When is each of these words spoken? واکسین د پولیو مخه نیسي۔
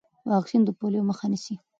واکسین 0.31 0.61
د 0.65 0.69
پولیو 0.77 1.07
مخه 1.09 1.25
نیسي۔ 1.31 1.55